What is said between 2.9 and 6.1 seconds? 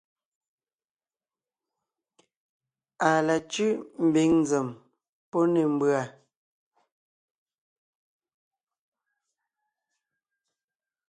À la cʉ́ʼ ḿbiŋ nzèm pɔ́ ne ḿbʉ̀a.